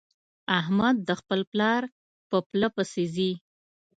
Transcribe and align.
احمد 0.59 0.95
د 1.07 1.09
خپل 1.19 1.39
پلار 1.51 1.83
په 2.29 2.37
پله 2.49 2.67
پسې 2.75 3.03
ځي. 3.15 3.31